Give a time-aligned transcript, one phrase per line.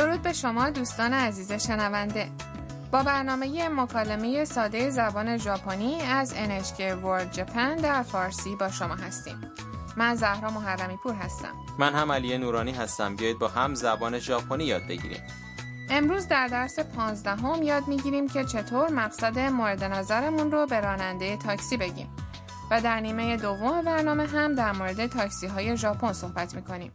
[0.00, 2.28] درود به شما دوستان عزیز شنونده.
[2.92, 9.40] با برنامه مکالمه ساده زبان ژاپنی از NHK World Japan در فارسی با شما هستیم.
[9.96, 11.52] من زهرا محرمی پور هستم.
[11.78, 13.16] من هم علی نورانی هستم.
[13.16, 15.22] بیایید با هم زبان ژاپنی یاد بگیریم.
[15.90, 21.76] امروز در درس پانزدهم یاد می‌گیریم که چطور مقصد مورد نظرمون رو به راننده تاکسی
[21.76, 22.08] بگیم.
[22.70, 26.92] و در نیمه دوم برنامه هم در مورد تاکسی های ژاپن صحبت می‌کنیم.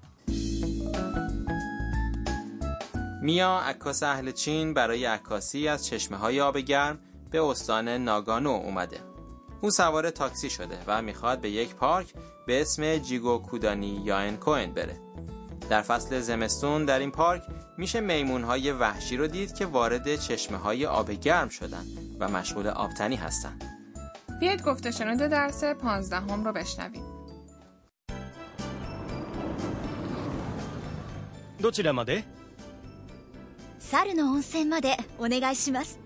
[3.25, 6.99] میا عکاس اهل چین برای عکاسی از چشمه های آب گرم
[7.31, 9.01] به استان ناگانو اومده
[9.61, 12.15] او سوار تاکسی شده و میخواد به یک پارک
[12.47, 14.97] به اسم جیگو کودانی یا کوین بره
[15.71, 17.43] در فصل زمستون در این پارک
[17.79, 21.85] میشه میمون های وحشی رو دید که وارد چشمه های آب گرم شدن
[22.21, 23.59] و مشغول آبتنی هستن
[24.41, 27.03] بیاید گفته شنود درس پانزدهم رو بشنویم
[31.61, 32.25] どちらまで
[33.85, 35.99] 猿の温泉までお願いします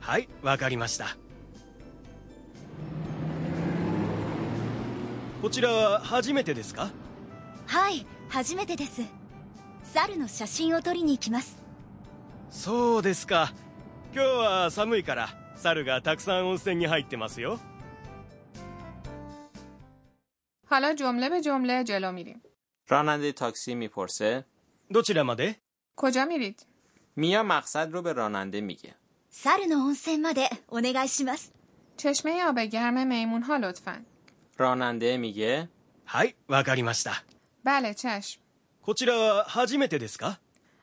[0.00, 1.16] はいわかりました
[5.42, 6.90] こちらは初めてですか
[7.66, 9.02] はい初めてです
[9.82, 11.62] 猿の写真を撮りに行きます
[12.50, 13.52] そうですか
[14.14, 17.58] 今日は寒いから猿がたくさん温泉に入ってますよ
[20.68, 22.42] حالا جمله به جمله جلو میریم
[22.88, 24.44] راننده تاکسی میپرسه
[24.90, 25.60] どちらまで
[25.96, 26.66] کجا میرید؟
[27.20, 28.94] میا مقصد رو به راننده میگه
[29.32, 31.52] 猿の温泉までお願いします
[31.96, 34.04] چشمه آب گرم میمون ها لطفا
[34.58, 35.68] راننده میگه
[36.06, 37.24] はいわかりました
[37.64, 38.40] بله چشم
[38.82, 40.38] こちらは初めてですか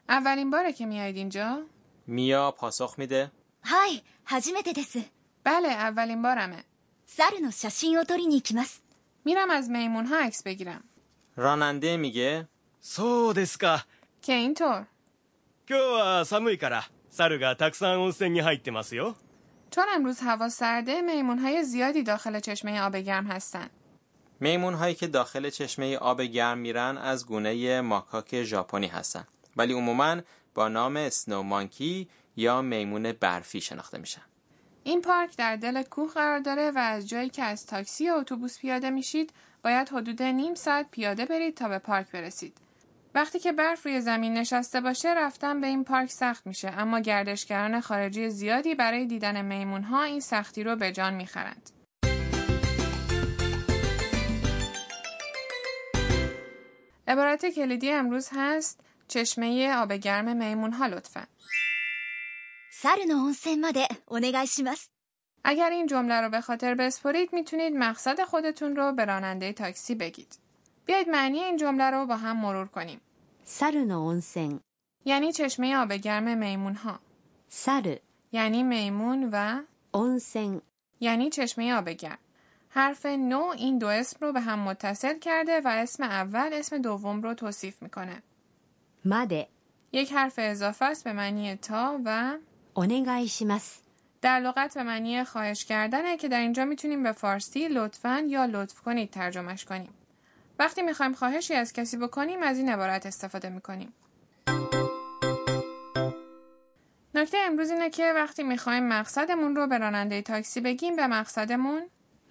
[0.10, 1.64] اولین باره که میایید اینجا؟
[2.08, 3.32] میا پاسخ میده
[3.64, 5.00] はい初めてです
[5.44, 6.64] بله اولین بارمه
[7.08, 8.84] 猿の写真を撮りに行きます
[9.26, 10.84] میرم از میمون ها عکس بگیرم
[11.36, 12.48] راننده میگه
[12.82, 13.86] そうですか
[14.22, 14.86] که اینطور
[15.70, 19.16] 今日は寒いから猿がたくさん温泉に入ってますよ
[19.72, 23.70] چون امروز هوا سرده میمون های زیادی داخل چشمه آب گرم هستن
[24.40, 30.22] میمون هایی که داخل چشمه آب گرم میرن از گونه ماکاک ژاپنی هستن ولی عموما
[30.56, 34.22] با نام اسنو مانکی یا میمون برفی شناخته میشن
[34.84, 38.60] این پارک در دل کوه قرار داره و از جایی که از تاکسی یا اتوبوس
[38.60, 42.58] پیاده میشید باید حدود نیم ساعت پیاده برید تا به پارک برسید
[43.19, 47.81] وقتی که برف روی زمین نشسته باشه رفتن به این پارک سخت میشه اما گردشگران
[47.81, 51.71] خارجی زیادی برای دیدن میمون ها این سختی رو به جان می‌خرند.
[57.09, 61.27] عبارت کلیدی امروز هست چشمه آب گرم میمون ها لطفا.
[65.45, 70.39] اگر این جمله رو به خاطر بسپرید می‌تونید مقصد خودتون رو به راننده تاکسی بگید.
[70.87, 73.01] بیایید معنی این جمله رو با هم مرور کنیم.
[73.48, 74.60] 猿の温泉
[75.06, 77.00] یعنی چشمه آب گرم میمون ها.
[77.66, 78.00] 猿
[78.32, 79.62] یعنی میمون و
[79.94, 80.62] 温泉
[81.00, 82.18] یعنی چشمه آب گرم.
[82.70, 87.22] حرف نو این دو اسم رو به هم متصل کرده و اسم اول اسم دوم
[87.22, 88.24] رو توصیف میکنه.
[89.06, 89.48] まで
[89.92, 92.38] یک حرف اضافه است به معنی تا و
[92.76, 93.84] お願いします
[94.22, 98.82] در لغت به معنی خواهش کردنه که در اینجا میتونیم به فارسی لطفاً یا لطف
[98.82, 99.94] کنید ترجمهش کنیم.
[100.59, 103.93] وقتی می‌خوایم خواهشی از کسی بکنیم از این عبارت استفاده می‌کنیم.
[107.15, 111.83] نکته امروز اینه که وقتی می‌خوایم مقصدمون رو به راننده تاکسی بگیم به مقصدمون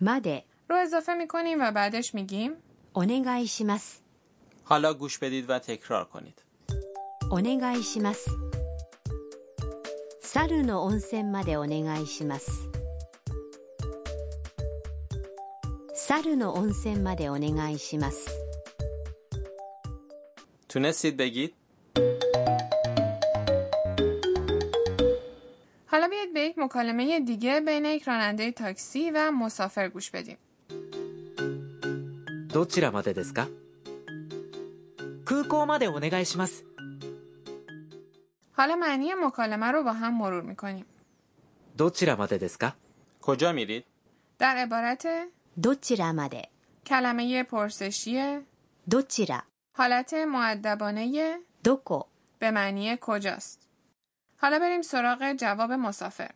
[0.02, 0.44] مده.
[0.70, 2.52] رو اضافه می‌کنیم و بعدش میگیم
[2.94, 4.00] اونگایشیمس
[4.64, 6.44] حالا گوش بدید و تکرار کنید.
[7.32, 8.26] اونگایشیمس
[10.22, 12.48] سرو نو اونسن مده اونگایشیمس
[16.17, 18.31] 温泉までお願いします猿の温泉までお願いします
[20.69, 21.55] تونستید بگید
[25.87, 30.39] حالا بیاید به یک مکالمه دیگه بین یک راننده تاکسی و مسافر گوش بدیم
[32.49, 33.49] どちらまでですか
[35.25, 36.65] 空港までお願いします
[38.53, 40.87] حالا معنی مکالمه رو با هم مرور میکنیم
[41.77, 42.77] どちらまでですか
[43.21, 43.85] کجا میرید
[44.39, 45.07] در عبارت
[45.59, 46.51] どちらまで
[46.85, 48.41] کلمه پرسشی
[48.89, 49.45] どちら
[49.75, 52.07] حالت معدبانه どこ
[52.39, 53.69] به معنی کجاست
[54.37, 56.31] حالا بریم سراغ جواب مسافر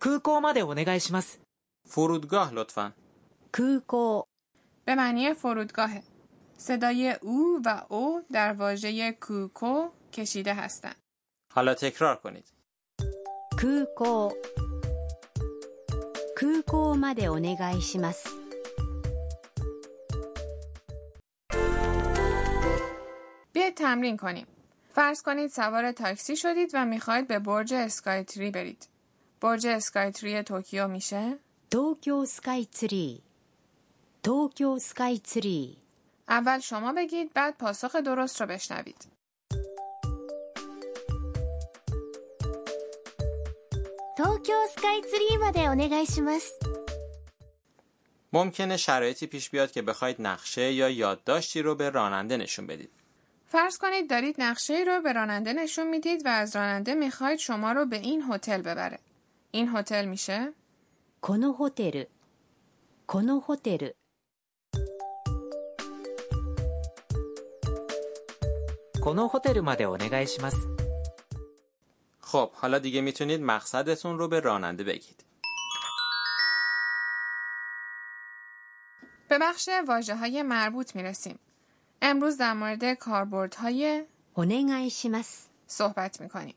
[0.00, 1.40] 空港までお願いします
[1.88, 2.92] فرودگاه لطفا
[3.52, 4.24] 空港
[4.84, 6.02] به معنی فرودگاهه
[6.58, 10.96] صدای او و او در واژه کوکو کشیده هستند
[11.54, 12.44] حالا تکرار کنید
[13.56, 14.32] 空港
[16.36, 18.41] 空港までお願いします
[23.63, 24.47] بیایید تمرین کنیم.
[24.95, 28.87] فرض کنید سوار تاکسی شدید و می‌خواید به برج اسکای تری برید.
[29.41, 31.37] برج اسکای تری توکیو میشه؟
[31.71, 33.21] توکیو اسکای تری.
[34.23, 35.77] توکیو اسکای تری.
[36.29, 39.07] اول شما بگید بعد پاسخ درست رو بشنوید.
[44.17, 46.07] 東京スカイツリーまでお願いします
[48.33, 53.02] ممکنه شرایطی پیش بیاد که بخواید نقشه یا یادداشتی رو به راننده نشون بدید.
[53.53, 57.85] فرض کنید دارید نقشه رو به راننده نشون می‌دید و از راننده می‌خواید شما رو
[57.85, 58.99] به این هتل ببره.
[59.51, 60.53] این هتل میشه؟
[61.21, 62.03] کنو هتل.
[63.07, 63.89] کنو هتل.
[69.03, 70.27] کنو هتل ماده اونگای
[72.19, 75.23] خب حالا دیگه می‌تونید مقصدتون رو به راننده بگید.
[79.27, 81.39] به بخش واجه های مربوط می‌رسیم.
[82.05, 84.03] امروز در مورد کاربردهای
[84.33, 86.55] اونگایشیماس صحبت می‌کنیم.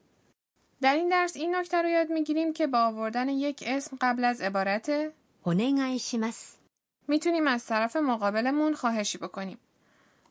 [0.81, 4.41] در این درس این نکته رو یاد می‌گیریم که با آوردن یک اسم قبل از
[4.41, 5.13] عبارت
[5.43, 6.57] اونگایشیماس
[7.09, 9.59] می‌تونیم از طرف مقابلمون خواهشی بکنیم.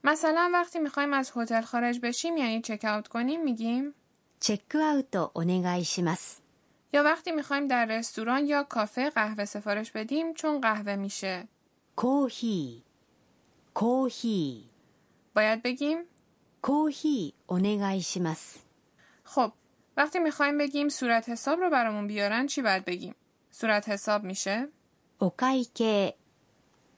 [0.04, 3.94] مثلا وقتی می‌خوایم از هتل خارج بشیم یعنی چک اوت کنیم میگیم
[4.40, 6.38] چک اوت اونگایشیماس
[6.94, 11.48] یا وقتی می‌خوایم در رستوران یا کافه قهوه سفارش بدیم چون قهوه میشه.
[11.96, 12.84] کوهی.
[13.74, 14.75] کوهی.
[15.36, 15.98] باید بگیم؟
[16.62, 18.56] کوهی اونگای شیمس
[19.24, 19.52] خب
[19.98, 23.16] وقتی می‌خوایم بگیم صورت حساب رو برامون بیارن چی باید بگیم؟
[23.52, 24.68] صورت حساب میشه؟
[25.20, 26.14] اوکایکه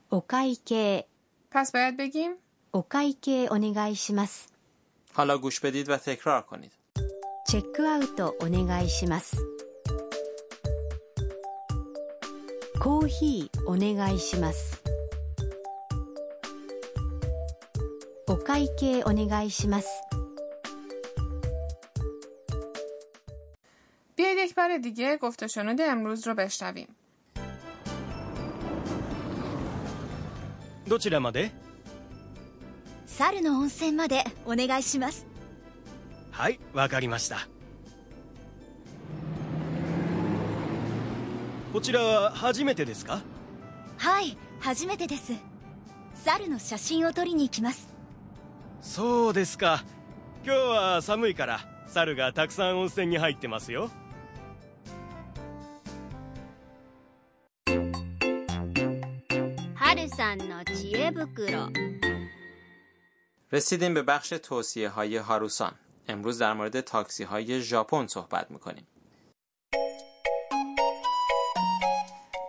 [0.10, 1.06] اوکایکه.
[1.52, 2.32] پس باید بگیم؟
[2.72, 4.48] اوکایکه اونگای شیمس
[5.14, 6.72] حالا گوش بدید و تکرار کنید.
[7.48, 9.34] چک اوت اونگای شیمس
[12.80, 14.87] コーヒーお願いします。
[18.47, 19.89] 会計お願いします
[24.17, 26.89] بیایید یک بار دیگه گفت و شنود امروز رو بشنویم
[30.89, 31.51] どちらまで
[33.07, 35.27] 猿の温泉までお願いします
[36.31, 37.49] はいわかりました
[41.73, 43.23] こちらは初めてですか
[43.97, 45.33] はい初めてです
[46.15, 47.89] 猿の写真を撮りに行きます
[48.81, 49.85] そうですか
[50.45, 53.91] 今日は寒いから猿がたくさん温泉に入ってますよ
[59.75, 61.69] 春さんの知恵袋
[63.55, 65.75] رسیدیم به بخش توصیه های هاروسان.
[66.09, 68.87] امروز در مورد تاکسی های ژاپن صحبت میکنیم.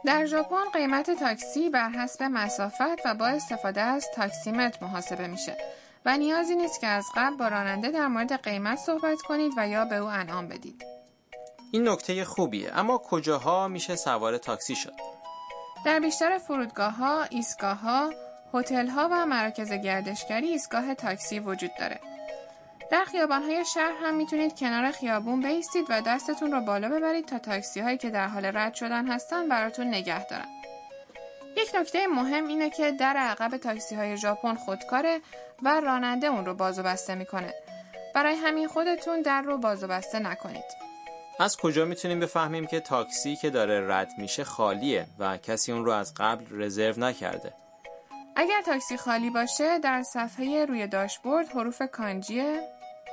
[0.05, 5.57] در ژاپن قیمت تاکسی بر حسب مسافت و با استفاده از تاکسیمتر محاسبه میشه
[6.04, 9.84] و نیازی نیست که از قبل با راننده در مورد قیمت صحبت کنید و یا
[9.84, 10.84] به او انعام بدید.
[11.72, 14.94] این نکته خوبیه اما کجاها میشه سوار تاکسی شد؟
[15.84, 18.10] در بیشتر فرودگاه ها، ایستگاه ها،
[18.54, 22.00] هتل ها و مراکز گردشگری ایستگاه تاکسی وجود داره.
[22.90, 27.38] در خیابان های شهر هم می‌تونید کنار خیابون بیستید و دستتون رو بالا ببرید تا
[27.38, 30.57] تاکسی هایی که در حال رد شدن هستن براتون نگه دارن.
[31.68, 35.20] یک نکته مهم اینه که در عقب تاکسی های ژاپن خودکاره
[35.62, 37.54] و راننده اون رو باز و بسته می‌کنه.
[38.14, 40.64] برای همین خودتون در رو باز و بسته نکنید.
[41.40, 45.92] از کجا می‌تونیم بفهمیم که تاکسی که داره رد میشه خالیه و کسی اون رو
[45.92, 47.52] از قبل رزرو نکرده؟
[48.36, 52.42] اگر تاکسی خالی باشه در صفحه روی داشبورد حروف کانجی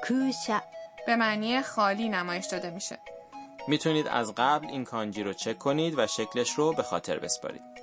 [0.08, 0.62] 空車
[1.06, 2.98] به معنی خالی نمایش داده میشه.
[3.68, 7.75] می‌تونید از قبل این کانجی رو چک کنید و شکلش رو به خاطر بسپارید.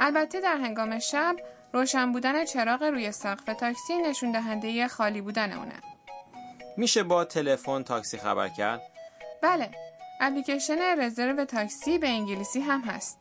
[0.00, 1.36] البته در هنگام شب
[1.72, 5.80] روشن بودن چراغ روی سقف تاکسی نشون دهنده خالی بودن اونه.
[6.76, 8.82] میشه با تلفن تاکسی خبر کرد؟
[9.42, 9.70] بله،
[10.20, 13.20] اپلیکیشن رزرو تاکسی به انگلیسی هم هست.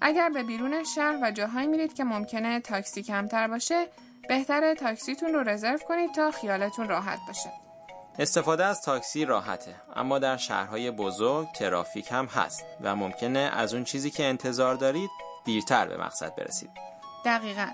[0.00, 3.86] اگر به بیرون شهر و جاهایی میرید که ممکنه تاکسی کمتر باشه،
[4.28, 7.50] بهتره تاکسیتون رو رزرو کنید تا خیالتون راحت باشه.
[8.18, 13.84] استفاده از تاکسی راحته اما در شهرهای بزرگ ترافیک هم هست و ممکنه از اون
[13.84, 15.10] چیزی که انتظار دارید
[15.44, 16.70] دیرتر به مقصد برسید.
[17.24, 17.66] دقیقا.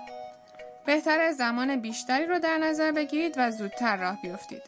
[0.85, 4.61] بهتر زمان بیشتری رو در نظر بگیرید و زودتر راه بیفتید.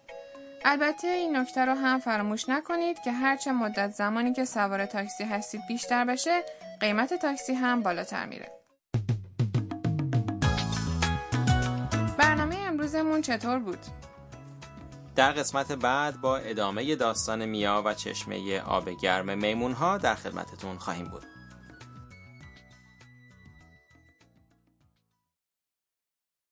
[0.66, 5.62] البته این نکته رو هم فراموش نکنید که هرچه مدت زمانی که سوار تاکسی هستید
[5.68, 6.44] بیشتر بشه
[6.80, 8.52] قیمت تاکسی هم بالاتر میره.
[12.18, 13.80] برنامه امروزمون چطور بود؟
[15.16, 20.78] در قسمت بعد با ادامه داستان میا و چشمه آب گرم میمون ها در خدمتتون
[20.78, 21.33] خواهیم بود.